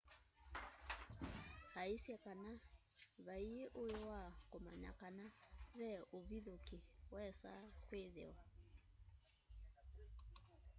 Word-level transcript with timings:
aisye 1.81 2.15
kana 2.25 2.51
vaĩi 3.25 3.61
ũĩ 3.81 3.93
wa 4.07 4.19
kũmanya 4.51 4.91
kana 5.01 5.25
ve 5.77 5.91
ũvithũkĩ 6.17 6.77
wesaa 7.13 7.63
kwĩthĩwa 7.85 8.43